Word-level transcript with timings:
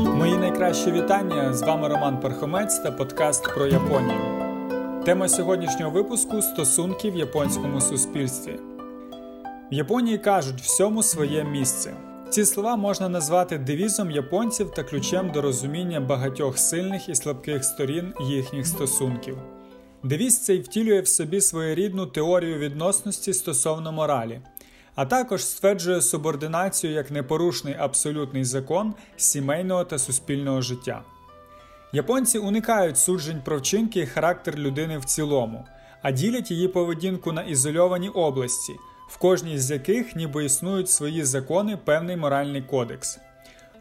Мої 0.00 0.36
найкращі 0.36 0.92
вітання. 0.92 1.54
З 1.54 1.62
вами 1.62 1.88
Роман 1.88 2.20
Пархомець 2.20 2.78
та 2.78 2.92
подкаст 2.92 3.54
про 3.54 3.66
Японію. 3.66 4.20
Тема 5.04 5.28
сьогоднішнього 5.28 5.90
випуску 5.90 6.42
стосунки 6.42 7.10
в 7.10 7.16
японському 7.16 7.80
суспільстві. 7.80 8.58
В 9.70 9.74
Японії 9.74 10.18
кажуть 10.18 10.60
всьому 10.60 11.02
своє 11.02 11.44
місце. 11.44 11.94
Ці 12.30 12.44
слова 12.44 12.76
можна 12.76 13.08
назвати 13.08 13.58
девізом 13.58 14.10
японців 14.10 14.70
та 14.70 14.82
ключем 14.82 15.30
до 15.30 15.42
розуміння 15.42 16.00
багатьох 16.00 16.58
сильних 16.58 17.08
і 17.08 17.14
слабких 17.14 17.64
сторін 17.64 18.14
їхніх 18.20 18.66
стосунків. 18.66 19.38
Девіз 20.04 20.38
цей 20.44 20.60
втілює 20.60 21.00
в 21.00 21.08
собі 21.08 21.40
своєрідну 21.40 22.06
теорію 22.06 22.58
відносності 22.58 23.32
стосовно 23.32 23.92
моралі 23.92 24.40
а 24.94 25.06
також 25.06 25.44
стверджує 25.44 26.00
субординацію 26.00 26.92
як 26.92 27.10
непорушний 27.10 27.76
абсолютний 27.78 28.44
закон 28.44 28.94
сімейного 29.16 29.84
та 29.84 29.98
суспільного 29.98 30.60
життя. 30.60 31.02
Японці 31.92 32.38
уникають 32.38 32.98
суджень 32.98 33.42
про 33.44 33.58
вчинки 33.58 34.00
і 34.00 34.06
характер 34.06 34.56
людини 34.56 34.98
в 34.98 35.04
цілому, 35.04 35.66
а 36.02 36.10
ділять 36.10 36.50
її 36.50 36.68
поведінку 36.68 37.32
на 37.32 37.42
ізольовані 37.42 38.08
області, 38.08 38.72
в 39.08 39.18
кожній 39.18 39.58
з 39.58 39.70
яких 39.70 40.16
ніби 40.16 40.44
існують 40.44 40.90
свої 40.90 41.24
закони, 41.24 41.78
певний 41.84 42.16
моральний 42.16 42.62
кодекс. 42.62 43.18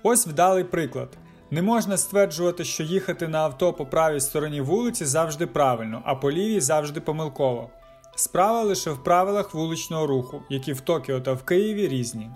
Ось 0.03 0.27
вдалий 0.27 0.63
приклад. 0.63 1.09
Не 1.51 1.61
можна 1.61 1.97
стверджувати, 1.97 2.65
що 2.65 2.83
їхати 2.83 3.27
на 3.27 3.39
авто 3.39 3.73
по 3.73 3.85
правій 3.85 4.19
стороні 4.19 4.61
вулиці 4.61 5.05
завжди 5.05 5.47
правильно, 5.47 6.01
а 6.05 6.15
по 6.15 6.31
лівій 6.31 6.59
завжди 6.59 7.01
помилково. 7.01 7.69
Справа 8.19 8.63
лише 8.63 8.91
в 8.91 9.03
правилах 9.03 9.53
вуличного 9.53 10.07
руху, 10.07 10.41
які 10.49 10.73
в 10.73 10.81
Токіо 10.81 11.19
та 11.19 11.33
в 11.33 11.43
Києві 11.43 11.87
різні. 11.87 12.29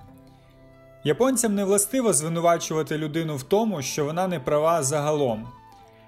Японцям 1.03 1.55
не 1.55 1.65
властиво 1.65 2.13
звинувачувати 2.13 2.97
людину 2.97 3.35
в 3.35 3.43
тому, 3.43 3.81
що 3.81 4.05
вона 4.05 4.27
не 4.27 4.39
права 4.39 4.83
загалом. 4.83 5.47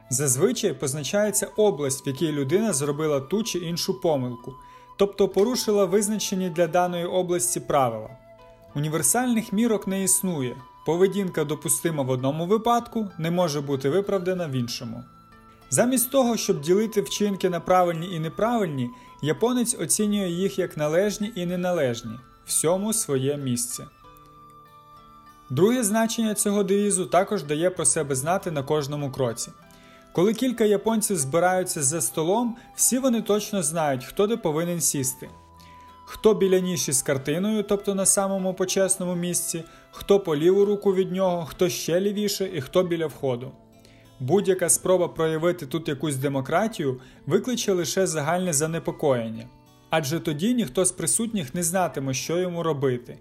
Зазвичай 0.10 0.74
позначається 0.74 1.48
область, 1.58 2.06
в 2.06 2.08
якій 2.08 2.32
людина 2.32 2.74
зробила 2.74 3.20
ту 3.20 3.44
чи 3.44 3.60
іншу 3.60 4.02
помилку, 4.02 4.54
тобто 4.98 5.28
порушила 5.30 5.86
визначені 5.86 6.50
для 6.50 6.68
даної 6.68 7.06
області 7.06 7.60
правила. 7.60 8.10
Універсальних 8.76 9.54
мірок 9.54 9.88
не 9.88 10.04
існує, 10.04 10.56
поведінка 10.86 11.44
допустима 11.44 12.04
в 12.04 12.10
одному 12.10 12.46
випадку 12.46 13.08
не 13.18 13.32
може 13.32 13.62
бути 13.62 13.90
виправдана 13.90 14.48
в 14.48 14.52
іншому. 14.52 15.04
Замість 15.70 16.12
того, 16.12 16.38
щоб 16.38 16.62
ділити 16.62 17.02
вчинки 17.02 17.50
на 17.50 17.60
правильні 17.60 18.16
і 18.16 18.20
неправильні, 18.20 18.90
японець 19.22 19.76
оцінює 19.80 20.30
їх 20.30 20.60
як 20.60 20.78
належні 20.78 21.32
і 21.36 21.46
неналежні, 21.46 22.20
всьому 22.46 22.94
своє 22.94 23.38
місце. 23.38 23.86
Друге 25.50 25.84
значення 25.84 26.34
цього 26.34 26.64
девізу 26.64 27.06
також 27.06 27.44
дає 27.44 27.70
про 27.70 27.86
себе 27.86 28.16
знати 28.16 28.52
на 28.52 28.64
кожному 28.64 29.12
кроці. 29.12 29.52
Коли 30.14 30.34
кілька 30.34 30.64
японців 30.64 31.18
збираються 31.18 31.84
за 31.84 32.02
столом, 32.02 32.58
всі 32.76 33.00
вони 33.00 33.22
точно 33.22 33.64
знають, 33.64 34.06
хто 34.06 34.28
де 34.28 34.38
повинен 34.38 34.82
сісти. 34.82 35.30
Хто 36.06 36.34
біля 36.34 36.60
ніші 36.60 36.92
з 36.92 37.02
картиною, 37.02 37.64
тобто 37.64 37.96
на 37.96 38.06
самому 38.06 38.54
почесному 38.54 39.16
місці, 39.16 39.64
хто 39.92 40.20
по 40.20 40.36
ліву 40.36 40.66
руку 40.66 40.94
від 40.94 41.12
нього, 41.12 41.46
хто 41.46 41.70
ще 41.70 42.02
лівіше 42.02 42.50
і 42.54 42.62
хто 42.62 42.84
біля 42.84 43.08
входу. 43.08 43.52
Будь-яка 44.20 44.70
спроба 44.70 45.08
проявити 45.08 45.66
тут 45.66 45.88
якусь 45.88 46.16
демократію 46.16 47.02
викличе 47.26 47.72
лише 47.72 48.08
загальне 48.08 48.54
занепокоєння, 48.54 49.48
адже 49.90 50.20
тоді 50.20 50.54
ніхто 50.54 50.86
з 50.86 50.92
присутніх 50.92 51.56
не 51.56 51.64
знатиме, 51.64 52.14
що 52.14 52.38
йому 52.38 52.64
робити. 52.64 53.18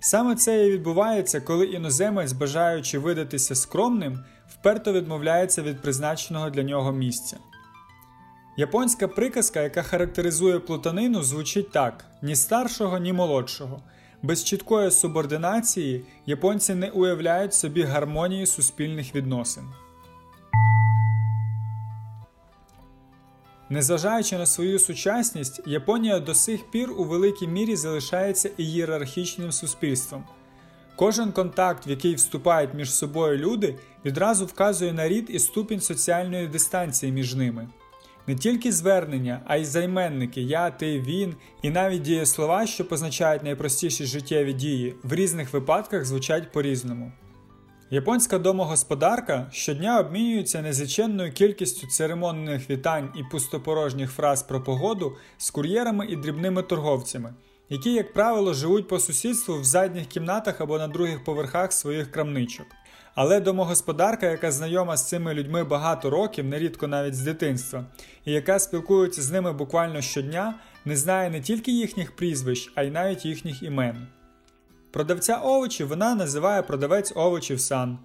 Саме 0.00 0.34
це 0.34 0.66
і 0.66 0.70
відбувається, 0.70 1.40
коли 1.40 1.66
іноземець, 1.66 2.32
бажаючи 2.32 2.98
видатися 2.98 3.54
скромним, 3.54 4.18
вперто 4.48 4.92
відмовляється 4.92 5.62
від 5.62 5.82
призначеного 5.82 6.50
для 6.50 6.62
нього 6.62 6.92
місця. 6.92 7.36
Японська 8.56 9.08
приказка, 9.08 9.60
яка 9.60 9.82
характеризує 9.82 10.58
плутанину, 10.58 11.22
звучить 11.22 11.70
так: 11.70 12.04
ні 12.22 12.36
старшого, 12.36 12.98
ні 12.98 13.12
молодшого. 13.12 13.82
Без 14.22 14.44
чіткої 14.44 14.90
субординації 14.90 16.04
японці 16.26 16.74
не 16.74 16.90
уявляють 16.90 17.54
собі 17.54 17.82
гармонії 17.82 18.46
суспільних 18.46 19.14
відносин. 19.14 19.64
Незважаючи 23.70 24.38
на 24.38 24.46
свою 24.46 24.78
сучасність, 24.78 25.60
Японія 25.66 26.20
до 26.20 26.34
сих 26.34 26.70
пір 26.70 26.92
у 26.92 27.04
великій 27.04 27.48
мірі 27.48 27.76
залишається 27.76 28.50
ієрархічним 28.56 29.52
суспільством. 29.52 30.24
Кожен 30.96 31.32
контакт, 31.32 31.86
в 31.86 31.88
який 31.88 32.14
вступають 32.14 32.74
між 32.74 32.92
собою 32.92 33.38
люди, 33.38 33.78
відразу 34.04 34.46
вказує 34.46 34.92
на 34.92 35.08
рід 35.08 35.26
і 35.28 35.38
ступінь 35.38 35.80
соціальної 35.80 36.46
дистанції 36.46 37.12
між 37.12 37.34
ними. 37.34 37.68
Не 38.26 38.34
тільки 38.34 38.72
звернення, 38.72 39.40
а 39.46 39.56
й 39.56 39.64
займенники 39.64 40.42
я, 40.42 40.70
ти, 40.70 41.00
він, 41.00 41.34
і 41.62 41.70
навіть 41.70 42.02
дієслова, 42.02 42.66
що 42.66 42.88
позначають 42.88 43.42
найпростіші 43.42 44.06
життєві 44.06 44.52
дії, 44.52 44.94
в 45.02 45.14
різних 45.14 45.52
випадках 45.52 46.04
звучать 46.04 46.52
по-різному. 46.52 47.12
Японська 47.90 48.38
домогосподарка 48.38 49.46
щодня 49.52 50.00
обмінюється 50.00 50.62
незліченною 50.62 51.32
кількістю 51.32 51.86
церемонних 51.86 52.70
вітань 52.70 53.12
і 53.16 53.22
пустопорожніх 53.30 54.10
фраз 54.10 54.42
про 54.42 54.62
погоду 54.62 55.16
з 55.38 55.50
кур'єрами 55.50 56.06
і 56.06 56.16
дрібними 56.16 56.62
торговцями, 56.62 57.34
які, 57.68 57.92
як 57.92 58.12
правило, 58.12 58.54
живуть 58.54 58.88
по 58.88 58.98
сусідству 58.98 59.60
в 59.60 59.64
задніх 59.64 60.06
кімнатах 60.06 60.60
або 60.60 60.78
на 60.78 60.88
других 60.88 61.24
поверхах 61.24 61.72
своїх 61.72 62.10
крамничок. 62.10 62.66
Але 63.14 63.40
домогосподарка, 63.40 64.26
яка 64.26 64.52
знайома 64.52 64.96
з 64.96 65.08
цими 65.08 65.34
людьми 65.34 65.64
багато 65.64 66.10
років, 66.10 66.44
нерідко 66.44 66.86
навіть 66.86 67.14
з 67.14 67.20
дитинства, 67.20 67.84
і 68.24 68.32
яка 68.32 68.58
спілкується 68.58 69.22
з 69.22 69.30
ними 69.30 69.52
буквально 69.52 70.00
щодня, 70.00 70.54
не 70.84 70.96
знає 70.96 71.30
не 71.30 71.40
тільки 71.40 71.72
їхніх 71.72 72.16
прізвищ, 72.16 72.72
а 72.74 72.82
й 72.82 72.90
навіть 72.90 73.24
їхніх 73.24 73.62
імен. 73.62 74.06
Продавця 74.90 75.36
овочів 75.36 75.88
вона 75.88 76.14
називає 76.14 76.62
продавець 76.62 77.12
овочів 77.16 77.60
сан, 77.60 77.98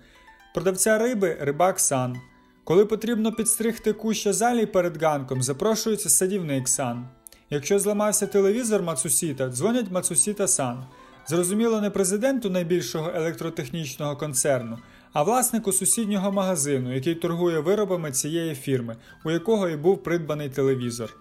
продавця 0.53 0.97
риби 0.97 1.37
рибак 1.41 1.79
сан. 1.79 2.17
Коли 2.63 2.85
потрібно 2.85 3.31
підстригти 3.31 3.93
куща 3.93 4.33
залі 4.33 4.65
перед 4.65 5.03
ганком, 5.03 5.43
запрошується 5.43 6.09
садівник 6.09 6.67
сан. 6.67 7.07
Якщо 7.49 7.79
зламався 7.79 8.27
телевізор 8.27 8.83
Мацусіта, 8.83 9.49
дзвонять 9.49 9.91
Мацусіта 9.91 10.47
сан. 10.47 10.85
Зрозуміло, 11.27 11.81
не 11.81 11.89
президенту 11.89 12.49
найбільшого 12.49 13.11
електротехнічного 13.15 14.17
концерну, 14.17 14.77
а 15.13 15.23
власнику 15.23 15.71
сусіднього 15.71 16.31
магазину, 16.31 16.95
який 16.95 17.15
торгує 17.15 17.59
виробами 17.59 18.11
цієї 18.11 18.55
фірми, 18.55 18.95
у 19.25 19.31
якого 19.31 19.69
і 19.69 19.77
був 19.77 20.03
придбаний 20.03 20.49
телевізор. 20.49 21.15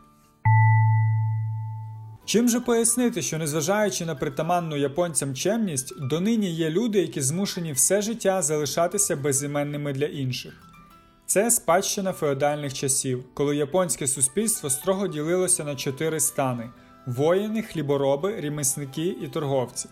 Чим 2.24 2.48
же 2.48 2.60
пояснити, 2.60 3.22
що 3.22 3.38
незважаючи 3.38 4.06
на 4.06 4.14
притаманну 4.14 4.76
японцям 4.76 5.34
чемність, 5.34 6.00
донині 6.00 6.50
є 6.50 6.70
люди, 6.70 7.00
які 7.00 7.20
змушені 7.20 7.72
все 7.72 8.02
життя 8.02 8.42
залишатися 8.42 9.16
безіменними 9.16 9.92
для 9.92 10.06
інших? 10.06 10.52
Це 11.26 11.50
спадщина 11.50 12.12
феодальних 12.12 12.74
часів, 12.74 13.24
коли 13.34 13.56
японське 13.56 14.06
суспільство 14.06 14.70
строго 14.70 15.08
ділилося 15.08 15.64
на 15.64 15.76
чотири 15.76 16.20
стани: 16.20 16.70
воїни, 17.06 17.62
хлібороби, 17.62 18.40
ремісники 18.40 19.16
і 19.22 19.28
торговці. 19.28 19.88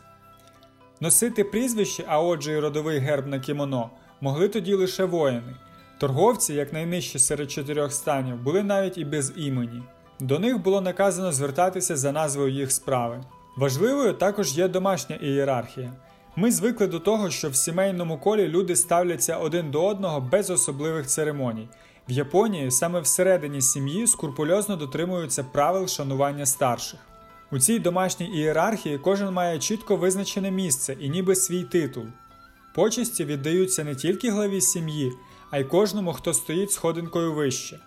Носити 1.00 1.44
прізвище, 1.44 2.04
а 2.06 2.20
отже, 2.20 2.52
й 2.52 2.58
родовий 2.58 2.98
герб 2.98 3.26
на 3.26 3.40
кімоно, 3.40 3.90
могли 4.20 4.48
тоді 4.48 4.74
лише 4.74 5.04
воїни. 5.04 5.56
Торговці, 5.98 6.54
як 6.54 6.72
найнижчі 6.72 7.18
серед 7.18 7.50
чотирьох 7.50 7.92
станів, 7.92 8.36
були 8.36 8.62
навіть 8.62 8.98
і 8.98 9.04
без 9.04 9.32
імені. 9.36 9.82
До 10.20 10.38
них 10.38 10.62
було 10.62 10.80
наказано 10.80 11.32
звертатися 11.32 11.96
за 11.96 12.12
назвою 12.12 12.52
їх 12.52 12.72
справи. 12.72 13.24
Важливою 13.56 14.12
також 14.12 14.58
є 14.58 14.68
домашня 14.68 15.16
ієрархія. 15.16 15.92
Ми 16.36 16.52
звикли 16.52 16.86
до 16.86 16.98
того, 16.98 17.30
що 17.30 17.50
в 17.50 17.56
сімейному 17.56 18.18
колі 18.18 18.48
люди 18.48 18.76
ставляться 18.76 19.36
один 19.36 19.70
до 19.70 19.86
одного 19.86 20.20
без 20.20 20.50
особливих 20.50 21.06
церемоній. 21.06 21.68
В 22.08 22.12
Японії 22.12 22.70
саме 22.70 23.00
всередині 23.00 23.60
сім'ї 23.60 24.06
скрупульозно 24.06 24.76
дотримуються 24.76 25.44
правил 25.44 25.86
шанування 25.86 26.46
старших. 26.46 27.00
У 27.52 27.58
цій 27.58 27.78
домашній 27.78 28.26
ієрархії 28.26 28.98
кожен 28.98 29.30
має 29.30 29.58
чітко 29.58 29.96
визначене 29.96 30.50
місце 30.50 30.96
і 31.00 31.08
ніби 31.08 31.34
свій 31.34 31.64
титул. 31.64 32.04
Почесті 32.74 33.24
віддаються 33.24 33.84
не 33.84 33.94
тільки 33.94 34.30
главі 34.30 34.60
сім'ї, 34.60 35.12
а 35.50 35.58
й 35.58 35.64
кожному, 35.64 36.12
хто 36.12 36.34
стоїть 36.34 36.72
сходинкою 36.72 37.34
вище. 37.34 37.80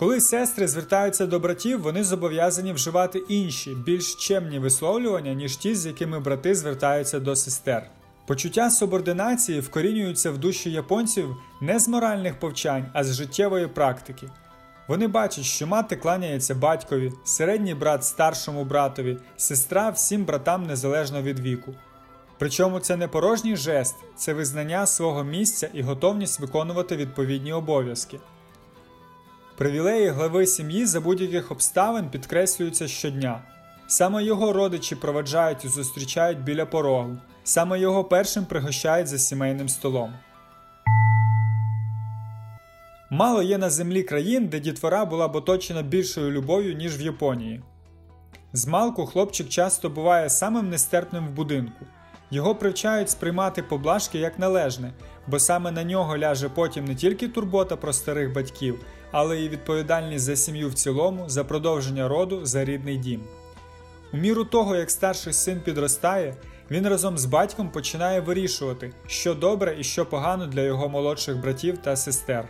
Коли 0.00 0.20
сестри 0.20 0.68
звертаються 0.68 1.26
до 1.26 1.38
братів, 1.40 1.82
вони 1.82 2.04
зобов'язані 2.04 2.72
вживати 2.72 3.18
інші, 3.28 3.74
більш 3.74 4.14
чемні 4.14 4.58
висловлювання, 4.58 5.34
ніж 5.34 5.56
ті, 5.56 5.74
з 5.74 5.86
якими 5.86 6.20
брати 6.20 6.54
звертаються 6.54 7.20
до 7.20 7.36
сестер. 7.36 7.90
Почуття 8.26 8.70
субординації 8.70 9.60
вкорінюються 9.60 10.30
в 10.30 10.38
душі 10.38 10.70
японців 10.70 11.36
не 11.60 11.78
з 11.78 11.88
моральних 11.88 12.38
повчань, 12.38 12.86
а 12.92 13.04
з 13.04 13.14
життєвої 13.14 13.66
практики. 13.66 14.28
Вони 14.88 15.08
бачать, 15.08 15.44
що 15.44 15.66
мати 15.66 15.96
кланяється 15.96 16.54
батькові, 16.54 17.12
середній 17.24 17.74
брат 17.74 18.04
старшому 18.04 18.64
братові, 18.64 19.18
сестра 19.36 19.90
всім 19.90 20.24
братам 20.24 20.66
незалежно 20.66 21.22
від 21.22 21.40
віку. 21.40 21.74
Причому 22.38 22.80
це 22.80 22.96
не 22.96 23.08
порожній 23.08 23.56
жест, 23.56 23.96
це 24.16 24.32
визнання 24.32 24.86
свого 24.86 25.24
місця 25.24 25.68
і 25.74 25.82
готовність 25.82 26.40
виконувати 26.40 26.96
відповідні 26.96 27.52
обов'язки. 27.52 28.18
Привілеї 29.60 30.08
глави 30.08 30.46
сім'ї 30.46 30.86
за 30.86 31.00
будь-яких 31.00 31.50
обставин 31.50 32.10
підкреслюються 32.10 32.88
щодня. 32.88 33.42
Саме 33.86 34.24
його 34.24 34.52
родичі 34.52 34.96
проведжають 34.96 35.64
і 35.64 35.68
зустрічають 35.68 36.40
біля 36.40 36.66
порогу, 36.66 37.18
саме 37.44 37.80
його 37.80 38.04
першим 38.04 38.44
пригощають 38.44 39.08
за 39.08 39.18
сімейним 39.18 39.68
столом. 39.68 40.12
Мало 43.10 43.42
є 43.42 43.58
на 43.58 43.70
землі 43.70 44.02
країн, 44.02 44.48
де 44.48 44.60
дітвора 44.60 45.04
була 45.04 45.28
б 45.28 45.36
оточена 45.36 45.82
більшою 45.82 46.30
любов'ю, 46.30 46.74
ніж 46.74 47.00
в 47.00 47.02
Японії. 47.02 47.62
Змалку 48.52 49.06
хлопчик 49.06 49.48
часто 49.48 49.90
буває 49.90 50.30
самим 50.30 50.70
нестерпним 50.70 51.28
в 51.28 51.30
будинку. 51.30 51.86
Його 52.30 52.54
привчають 52.54 53.10
сприймати 53.10 53.62
поблажки 53.62 54.18
як 54.18 54.38
належне, 54.38 54.92
бо 55.26 55.38
саме 55.38 55.70
на 55.70 55.84
нього 55.84 56.18
ляже 56.18 56.48
потім 56.48 56.84
не 56.84 56.94
тільки 56.94 57.28
турбота 57.28 57.76
про 57.76 57.92
старих 57.92 58.32
батьків, 58.32 58.84
але 59.12 59.38
й 59.38 59.48
відповідальність 59.48 60.24
за 60.24 60.36
сім'ю 60.36 60.68
в 60.68 60.74
цілому, 60.74 61.24
за 61.28 61.44
продовження 61.44 62.08
роду, 62.08 62.40
за 62.46 62.64
рідний 62.64 62.96
дім. 62.96 63.20
У 64.12 64.16
міру 64.16 64.44
того, 64.44 64.76
як 64.76 64.90
старший 64.90 65.32
син 65.32 65.60
підростає, 65.60 66.34
він 66.70 66.88
разом 66.88 67.18
з 67.18 67.24
батьком 67.24 67.70
починає 67.70 68.20
вирішувати, 68.20 68.92
що 69.06 69.34
добре 69.34 69.76
і 69.78 69.84
що 69.84 70.06
погано 70.06 70.46
для 70.46 70.62
його 70.62 70.88
молодших 70.88 71.40
братів 71.40 71.78
та 71.78 71.96
сестер. 71.96 72.48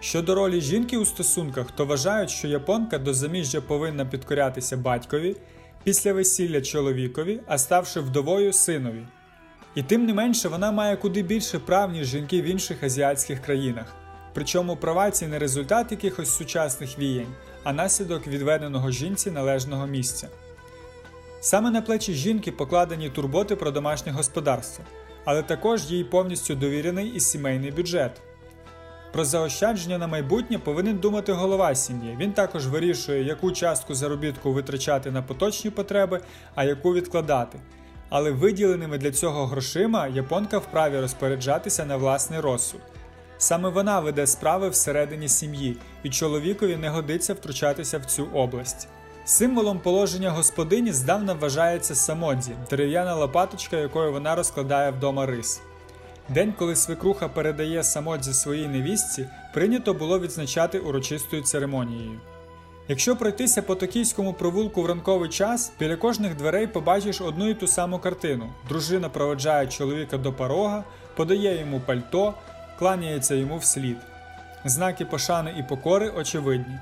Щодо 0.00 0.34
ролі 0.34 0.60
жінки 0.60 0.96
у 0.98 1.04
стосунках, 1.04 1.66
то 1.70 1.86
вважають, 1.86 2.30
що 2.30 2.48
японка 2.48 2.98
до 2.98 3.14
заміжжя 3.14 3.60
повинна 3.60 4.06
підкорятися 4.06 4.76
батькові, 4.76 5.36
після 5.84 6.12
весілля 6.12 6.60
чоловікові, 6.60 7.40
а 7.46 7.58
ставши 7.58 8.00
вдовою 8.00 8.52
синові. 8.52 9.06
І 9.74 9.82
тим 9.82 10.06
не 10.06 10.14
менше 10.14 10.48
вона 10.48 10.72
має 10.72 10.96
куди 10.96 11.22
більше 11.22 11.58
прав, 11.58 11.92
ніж 11.92 12.06
жінки 12.06 12.42
в 12.42 12.44
інших 12.44 12.82
азіатських 12.82 13.40
країнах. 13.40 13.99
Причому 14.34 14.76
права 14.76 15.10
ці 15.10 15.26
не 15.26 15.38
результат 15.38 15.90
якихось 15.90 16.36
сучасних 16.36 16.98
віянь, 16.98 17.34
а 17.64 17.72
наслідок 17.72 18.26
відведеного 18.26 18.90
жінці 18.90 19.30
належного 19.30 19.86
місця. 19.86 20.28
Саме 21.40 21.70
на 21.70 21.82
плечі 21.82 22.14
жінки 22.14 22.52
покладені 22.52 23.10
турботи 23.10 23.56
про 23.56 23.70
домашнє 23.70 24.12
господарство, 24.12 24.84
але 25.24 25.42
також 25.42 25.90
їй 25.90 26.04
повністю 26.04 26.54
довірений 26.54 27.08
і 27.08 27.20
сімейний 27.20 27.70
бюджет. 27.70 28.20
Про 29.12 29.24
заощадження 29.24 29.98
на 29.98 30.06
майбутнє 30.06 30.58
повинен 30.58 30.98
думати 30.98 31.32
голова 31.32 31.74
сім'ї. 31.74 32.16
Він 32.20 32.32
також 32.32 32.66
вирішує, 32.66 33.24
яку 33.24 33.52
частку 33.52 33.94
заробітку 33.94 34.52
витрачати 34.52 35.10
на 35.10 35.22
поточні 35.22 35.70
потреби, 35.70 36.20
а 36.54 36.64
яку 36.64 36.94
відкладати. 36.94 37.60
Але 38.08 38.30
виділеними 38.30 38.98
для 38.98 39.10
цього 39.10 39.46
грошима 39.46 40.08
японка 40.08 40.58
вправі 40.58 41.00
розпоряджатися 41.00 41.84
на 41.84 41.96
власний 41.96 42.40
розсуд. 42.40 42.80
Саме 43.40 43.68
вона 43.68 44.00
веде 44.00 44.26
справи 44.26 44.68
всередині 44.68 45.28
сім'ї, 45.28 45.76
і 46.02 46.10
чоловікові 46.10 46.76
не 46.76 46.88
годиться 46.88 47.34
втручатися 47.34 47.98
в 47.98 48.04
цю 48.04 48.28
область. 48.34 48.88
Символом 49.24 49.78
положення 49.78 50.30
господині 50.30 50.92
здавна 50.92 51.32
вважається 51.32 51.94
самодзі, 51.94 52.52
дерев'яна 52.70 53.14
лопаточка, 53.14 53.76
якою 53.76 54.12
вона 54.12 54.34
розкладає 54.34 54.90
вдома 54.90 55.26
рис. 55.26 55.60
День, 56.28 56.54
коли 56.58 56.76
свекруха 56.76 57.28
передає 57.28 57.84
самодзі 57.84 58.32
своїй 58.32 58.68
невістці, 58.68 59.28
прийнято 59.54 59.94
було 59.94 60.20
відзначати 60.20 60.78
урочистою 60.78 61.42
церемонією. 61.42 62.20
Якщо 62.88 63.16
пройтися 63.16 63.62
по 63.62 63.74
токійському 63.74 64.32
провулку 64.32 64.82
в 64.82 64.86
ранковий 64.86 65.28
час, 65.28 65.72
біля 65.80 65.96
кожних 65.96 66.36
дверей 66.36 66.66
побачиш 66.66 67.20
одну 67.20 67.48
і 67.48 67.54
ту 67.54 67.66
саму 67.66 67.98
картину: 67.98 68.52
дружина 68.68 69.08
проведжає 69.08 69.66
чоловіка 69.66 70.18
до 70.18 70.32
порога, 70.32 70.84
подає 71.16 71.60
йому 71.60 71.80
пальто, 71.86 72.34
кланяється 72.80 73.34
йому 73.34 73.58
вслід. 73.58 73.96
Знаки 74.64 75.04
пошани 75.04 75.54
і 75.58 75.62
покори 75.62 76.10
очевидні. 76.10 76.78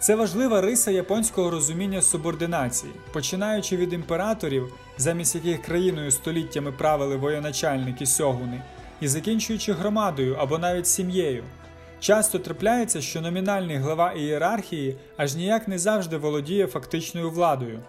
Це 0.00 0.14
важлива 0.14 0.60
риса 0.60 0.90
японського 0.90 1.50
розуміння 1.50 2.02
субординації, 2.02 2.92
починаючи 3.12 3.76
від 3.76 3.92
імператорів, 3.92 4.74
замість 4.98 5.34
яких 5.34 5.62
країною 5.62 6.10
століттями 6.10 6.72
правили 6.72 7.16
воєначальники 7.16 8.06
сьогуни, 8.06 8.62
і 9.00 9.08
закінчуючи 9.08 9.72
громадою 9.72 10.36
або 10.40 10.58
навіть 10.58 10.86
сім'єю. 10.86 11.44
Часто 12.00 12.38
трапляється, 12.38 13.00
що 13.00 13.20
номінальний 13.20 13.76
глава 13.76 14.12
ієрархії 14.12 14.96
аж 15.16 15.34
ніяк 15.34 15.68
не 15.68 15.78
завжди 15.78 16.16
володіє 16.16 16.66
фактичною 16.66 17.30
владою. 17.30 17.80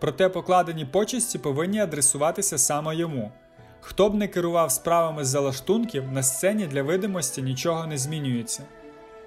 Проте 0.00 0.28
покладені 0.28 0.84
почесті 0.84 1.38
повинні 1.38 1.80
адресуватися 1.80 2.58
саме 2.58 2.96
йому. 2.96 3.32
Хто 3.80 4.10
б 4.10 4.14
не 4.14 4.28
керував 4.28 4.72
справами 4.72 5.24
з 5.24 5.28
залаштунків, 5.28 6.12
на 6.12 6.22
сцені 6.22 6.66
для 6.66 6.82
видимості 6.82 7.42
нічого 7.42 7.86
не 7.86 7.98
змінюється. 7.98 8.62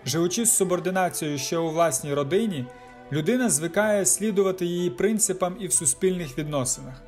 Живучи 0.05 0.45
з 0.45 0.55
субординацією 0.55 1.37
ще 1.37 1.57
у 1.57 1.69
власній 1.69 2.13
родині, 2.13 2.65
людина 3.11 3.49
звикає 3.49 4.05
слідувати 4.05 4.65
її 4.65 4.89
принципам 4.89 5.55
і 5.59 5.67
в 5.67 5.73
суспільних 5.73 6.37
відносинах. 6.37 7.01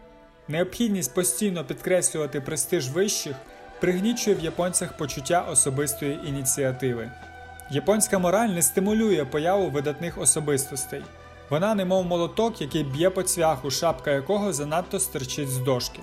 Необхідність 0.48 1.13
постійно 1.13 1.66
підкреслювати 1.66 2.42
престиж 2.42 2.90
вищих 2.90 3.36
пригнічує 3.81 4.36
в 4.36 4.39
японцях 4.39 4.98
почуття 4.98 5.46
особистої 5.51 6.19
ініціативи. 6.25 7.12
Японська 7.72 8.19
мораль 8.19 8.48
не 8.48 8.62
стимулює 8.62 9.25
появу 9.25 9.69
видатних 9.69 10.18
особистостей. 10.18 11.01
Вона 11.50 11.75
немов 11.75 12.06
молоток, 12.06 12.62
який 12.62 12.84
б'є 12.84 13.10
по 13.10 13.24
цвяху, 13.24 13.72
шапка 13.72 14.12
якого 14.12 14.54
занадто 14.54 15.00
стерчить 15.00 15.50
з 15.50 15.57
дошки. 15.57 16.00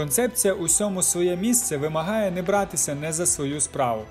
Концепція 0.00 0.54
усьому 0.54 1.02
своє 1.02 1.36
місце 1.36 1.76
вимагає 1.76 2.30
не 2.30 2.42
братися 2.42 2.94
не 2.94 3.12
за 3.12 3.26
свою 3.26 3.60
справу. 3.60 4.02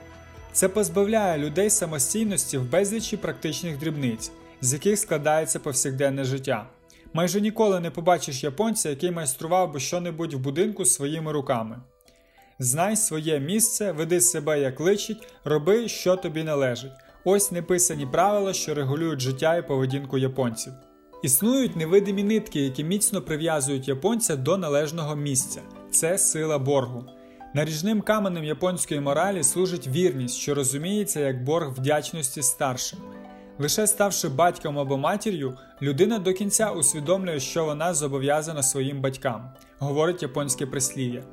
Це 0.52 0.70
позбавляє 0.70 1.38
людей 1.38 1.70
самостійності 1.70 2.58
в 2.58 2.72
безлічі 2.72 3.18
практичних 3.18 3.80
дрібниць, 3.80 4.32
з 4.62 4.74
яких 4.74 5.00
складається 5.00 5.60
повсякденне 5.60 6.24
життя. 6.24 6.66
Майже 7.14 7.42
ніколи 7.42 7.80
не 7.80 7.92
побачиш 7.92 8.44
японця, 8.44 8.90
який 8.90 9.12
майстрував 9.12 9.74
би 9.74 9.80
щонебудь 9.80 10.34
в 10.34 10.38
будинку 10.38 10.86
своїми 10.86 11.32
руками. 11.32 11.78
Знай 12.60 12.96
своє 12.96 13.40
місце, 13.40 13.92
веди 13.92 14.22
себе 14.22 14.60
як 14.60 14.80
личить, 14.80 15.28
роби, 15.44 15.88
що 15.88 16.16
тобі 16.16 16.44
належить. 16.44 16.94
Ось 17.26 17.52
неписані 17.52 18.06
правила, 18.06 18.54
що 18.54 18.74
регулюють 18.74 19.20
життя 19.20 19.56
і 19.56 19.68
поведінку 19.68 20.18
японців. 20.18 20.74
Існують 21.24 21.76
невидимі 21.76 22.24
нитки, 22.24 22.62
які 22.62 22.84
міцно 22.84 23.22
прив'язують 23.22 23.88
японця 23.88 24.36
до 24.36 24.58
належного 24.58 25.16
місця 25.16 25.62
це 25.92 26.18
сила 26.18 26.60
боргу. 26.60 27.04
Наріжним 27.54 28.02
каменем 28.02 28.44
японської 28.44 29.00
моралі 29.00 29.44
служить 29.44 29.88
вірність, 29.88 30.36
що 30.36 30.56
розуміється 30.56 31.20
як 31.20 31.44
борг 31.44 31.70
вдячності 31.70 32.42
старшим. 32.42 33.00
Лише 33.60 33.88
ставши 33.88 34.30
батьком 34.30 34.80
або 34.80 34.98
матір'ю, 34.98 35.58
людина 35.82 36.20
до 36.20 36.34
кінця 36.34 36.72
усвідомлює, 36.72 37.40
що 37.40 37.66
вона 37.66 37.94
зобов'язана 37.94 38.64
своїм 38.64 39.02
батькам, 39.02 39.52
говорить 39.80 40.22
японське 40.22 40.66
прислів'я. 40.66 41.24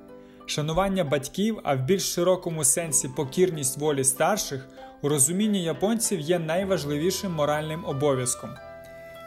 Шанування 0.47 1.05
батьків, 1.05 1.61
а 1.65 1.75
в 1.75 1.83
більш 1.83 2.15
широкому 2.15 2.65
сенсі 2.65 3.09
покірність 3.09 3.79
волі 3.79 4.05
старших, 4.05 4.69
у 5.03 5.09
розумінні 5.09 5.63
японців 5.63 6.21
є 6.21 6.39
найважливішим 6.39 7.33
моральним 7.33 7.85
обов'язком. 7.85 8.51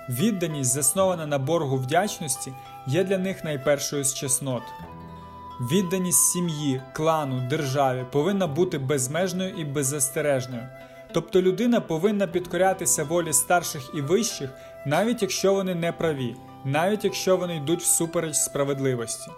Відданість, 0.09 0.71
заснована 0.71 1.25
на 1.25 1.38
боргу 1.38 1.75
вдячності, 1.75 2.53
є 2.88 3.03
для 3.03 3.17
них 3.17 3.43
найпершою 3.43 4.03
з 4.03 4.13
чеснот. 4.13 4.63
Відданість 5.60 6.32
сім'ї, 6.32 6.82
клану, 6.94 7.48
державі 7.50 8.06
повинна 8.12 8.48
бути 8.48 8.78
безмежною 8.78 9.56
і 9.58 9.66
беззастережною. 9.66 10.68
Тобто 11.13 11.42
людина 11.42 11.82
повинна 11.82 12.28
підкорятися 12.28 13.04
волі 13.04 13.34
старших 13.34 13.89
і 13.94 14.01
вищих, 14.01 14.50
навіть 14.86 15.22
якщо 15.22 15.54
вони 15.54 15.75
не 15.75 15.92
праві, 15.92 16.36
навіть 16.66 17.04
якщо 17.04 17.38
вони 17.38 17.56
йдуть 17.56 17.82
всупереч 17.82 18.36
справедливості. 18.36 19.32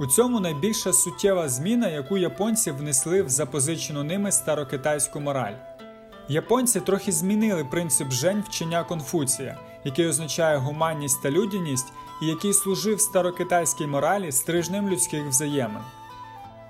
У 0.00 0.06
цьому 0.06 0.40
найбільша 0.40 0.92
суттєва 0.92 1.48
зміна, 1.48 1.88
яку 1.88 2.16
японці 2.18 2.70
внесли 2.70 3.22
в 3.22 3.28
запозичену 3.28 4.04
ними 4.04 4.32
старокитайську 4.32 5.20
мораль. 5.20 5.54
Японці 6.28 6.80
трохи 6.80 7.12
змінили 7.12 7.64
принцип 7.64 8.10
жень 8.10 8.44
вчення 8.48 8.84
Конфуція, 8.84 9.58
який 9.84 10.06
означає 10.06 10.56
гуманність 10.56 11.22
та 11.22 11.30
людяність, 11.30 11.92
який 12.26 12.54
служив 12.54 13.00
старокитайській 13.00 13.86
моралі 13.86 14.32
стрижнем 14.32 14.88
людських 14.88 15.26
взаємин. 15.28 15.82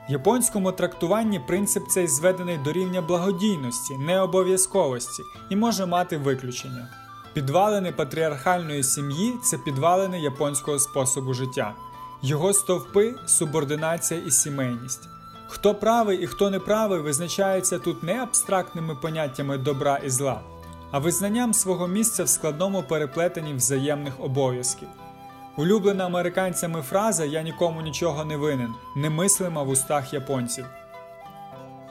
В 0.08 0.12
японському 0.12 0.72
трактуванні 0.72 1.40
принцип 1.40 1.88
цей 1.88 2.08
зведений 2.08 2.58
до 2.58 2.72
рівня 2.72 3.02
благодійності, 3.02 3.94
необов'язковості 3.98 5.22
і 5.50 5.56
може 5.56 5.86
мати 5.86 6.16
виключення. 6.16 6.88
Підвалини 7.32 7.92
патріархальної 7.92 8.82
сім'ї 8.82 9.34
це 9.42 9.58
підвалини 9.58 10.20
японського 10.20 10.78
способу 10.78 11.34
життя, 11.34 11.74
його 12.22 12.52
стовпи 12.52 13.14
субординація 13.26 14.20
і 14.20 14.30
сімейність. 14.30 15.08
Хто 15.48 15.74
правий 15.74 16.22
і 16.22 16.26
хто 16.26 16.50
неправий 16.50 17.00
визначається 17.00 17.78
тут 17.78 18.02
не 18.02 18.22
абстрактними 18.22 18.94
поняттями 18.94 19.58
добра 19.58 19.96
і 19.96 20.10
зла, 20.10 20.40
а 20.90 20.98
визнанням 20.98 21.54
свого 21.54 21.88
місця 21.88 22.24
в 22.24 22.28
складному 22.28 22.82
переплетенні 22.82 23.54
взаємних 23.54 24.20
обов'язків. 24.20 24.88
Улюблена 25.56 26.06
американцями 26.06 26.82
фраза 26.82 27.24
Я 27.24 27.42
нікому 27.42 27.82
нічого 27.82 28.24
не 28.24 28.36
винен, 28.36 28.74
немислима 28.96 29.62
в 29.62 29.68
устах 29.68 30.14
японців. 30.14 30.64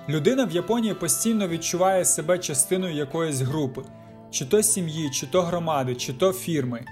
Людина 0.10 0.46
в 0.46 0.51
Японії 0.51 0.93
постійно 0.93 1.48
відчуває 1.48 2.05
себе 2.05 2.39
частиною 2.39 2.96
якоїсь 2.96 3.41
групи, 3.41 3.82
чи 4.32 4.46
то 4.46 4.63
сім'ї, 4.63 5.12
чи 5.12 5.27
то 5.27 5.41
громади, 5.41 5.96
чи 5.96 6.13
то 6.13 6.34
фірми. 6.34 6.86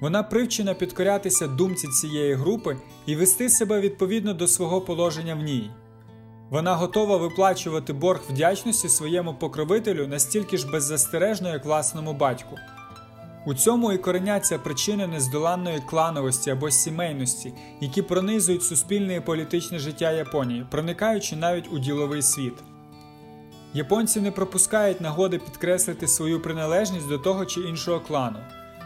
Вона 0.00 0.22
привчена 0.22 0.74
підкорятися 0.74 1.46
думці 1.46 1.88
цієї 1.88 2.34
групи 2.34 2.76
і 3.06 3.16
вести 3.16 3.48
себе 3.48 3.80
відповідно 3.80 4.34
до 4.34 4.46
свого 4.46 4.80
положення 4.80 5.34
в 5.34 5.42
ній. 5.42 5.70
Вона 6.50 6.74
готова 6.74 7.16
виплачувати 7.16 7.92
борг 7.92 8.20
вдячності 8.30 8.88
своєму 8.88 9.34
покровителю 9.34 10.06
настільки 10.06 10.56
ж 10.58 10.70
беззастережно, 10.70 11.48
як 11.48 11.64
власному 11.64 12.12
батьку. 12.12 12.58
У 13.44 13.54
цьому 13.54 13.92
і 13.92 13.98
кореняться 13.98 14.58
причини 14.58 15.06
нездоланної 15.06 15.80
клановості 15.80 16.50
або 16.50 16.70
сімейності, 16.70 17.54
які 17.80 18.02
пронизують 18.02 18.62
суспільне 18.62 19.16
і 19.16 19.20
політичне 19.20 19.78
життя 19.78 20.12
Японії, 20.12 20.66
проникаючи 20.70 21.36
навіть 21.36 21.72
у 21.72 21.78
діловий 21.78 22.22
світ. 22.22 22.54
Японці 23.74 24.20
не 24.20 24.30
пропускають 24.30 25.00
нагоди 25.00 25.38
підкреслити 25.38 26.08
свою 26.08 26.42
приналежність 26.42 27.08
до 27.08 27.18
того 27.18 27.46
чи 27.46 27.60
іншого 27.60 28.00
клану, 28.00 28.38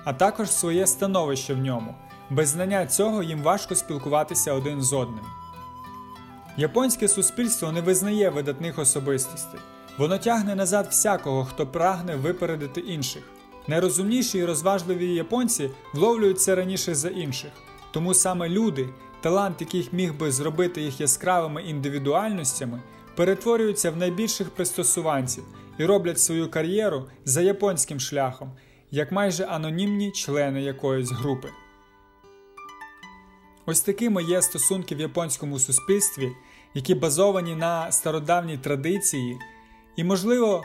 а 0.05 0.13
також 0.13 0.51
своє 0.51 0.87
становище 0.87 1.55
в 1.55 1.59
ньому. 1.59 1.95
Без 2.31 2.49
знання 2.49 2.87
цього 2.87 3.23
їм 3.23 3.43
важко 3.43 3.75
спілкуватися 3.75 4.53
один 4.53 4.83
з 4.83 4.93
одним. 4.93 5.25
Японське 6.57 7.09
суспільство 7.09 7.73
не 7.73 7.81
визнає 7.81 8.31
видатних 8.31 8.79
особистостей. 8.79 9.61
Воно 9.99 10.19
тягне 10.19 10.55
назад 10.55 10.87
всякого, 10.91 11.45
хто 11.45 11.67
прагне 11.67 12.17
випередити 12.17 12.81
інших. 12.81 13.23
Найрозумніші 13.69 14.39
і 14.39 14.45
розважливі 14.45 15.15
японці 15.15 15.71
вловлюють 15.93 16.41
це 16.41 16.55
раніше 16.55 16.95
за 16.95 17.09
інших. 17.09 17.51
Тому 17.91 18.15
саме 18.15 18.49
люди, 18.49 18.89
талант 19.21 19.61
яких 19.61 19.93
міг 19.93 20.15
би 20.15 20.33
зробити 20.33 20.83
їх 20.83 21.01
яскравими 21.01 21.63
індивідуальностями, 21.63 22.81
перетворюються 23.17 23.91
в 23.91 23.97
найбільших 23.97 24.51
пристосуванців 24.51 25.45
і 25.79 25.85
роблять 25.85 26.21
свою 26.21 26.51
кар'єру 26.51 27.05
за 27.25 27.41
японським 27.41 28.01
шляхом, 28.01 28.53
як 28.91 29.13
майже 29.13 29.45
анонімні 29.45 30.13
члени 30.13 30.63
якоїсь 30.63 31.11
групи. 31.11 31.49
Ось 33.67 33.81
такими 33.81 34.25
є 34.25 34.43
стосунки 34.43 34.95
в 34.95 35.01
японському 35.01 35.59
суспільстві, 35.59 36.33
які 36.75 36.95
базовані 36.95 37.55
на 37.55 37.93
стародавній 37.93 38.59
традиції, 38.59 39.39
і, 39.97 40.05
можливо, 40.05 40.65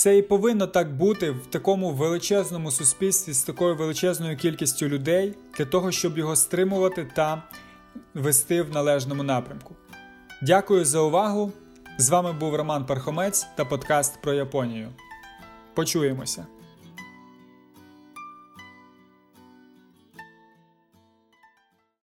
це 0.00 0.18
і 0.18 0.22
повинно 0.22 0.66
так 0.66 0.96
бути 0.96 1.30
в 1.30 1.46
такому 1.46 1.90
величезному 1.90 2.70
суспільстві 2.70 3.32
з 3.32 3.42
такою 3.42 3.76
величезною 3.76 4.36
кількістю 4.36 4.88
людей 4.88 5.34
для 5.58 5.64
того, 5.64 5.92
щоб 5.92 6.18
його 6.18 6.36
стримувати 6.36 7.08
та 7.16 7.42
вести 8.14 8.62
в 8.62 8.70
належному 8.70 9.22
напрямку. 9.22 9.76
Дякую 10.42 10.84
за 10.84 11.00
увагу! 11.00 11.52
З 11.98 12.08
вами 12.08 12.32
був 12.32 12.54
Роман 12.54 12.86
Пархомець 12.86 13.46
та 13.56 13.64
подкаст 13.64 14.22
про 14.22 14.32
Японію. 14.32 14.88
Почуємося! 15.74 16.46